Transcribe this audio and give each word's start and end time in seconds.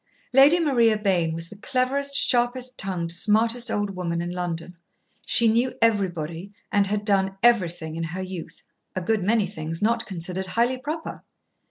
Lady 0.33 0.59
Maria 0.59 0.97
Bayne 0.97 1.31
was 1.35 1.47
the 1.49 1.55
cleverest, 1.57 2.15
sharpest 2.15 2.79
tongued, 2.79 3.11
smartest 3.11 3.69
old 3.69 3.95
woman 3.95 4.19
in 4.19 4.31
London. 4.31 4.75
She 5.27 5.47
knew 5.47 5.75
everybody 5.79 6.51
and 6.71 6.87
had 6.87 7.05
done 7.05 7.37
everything 7.43 7.95
in 7.95 8.05
her 8.05 8.21
youth, 8.23 8.63
a 8.95 9.01
good 9.03 9.23
many 9.23 9.45
things 9.45 9.79
not 9.79 10.07
considered 10.07 10.47
highly 10.47 10.79
proper. 10.79 11.23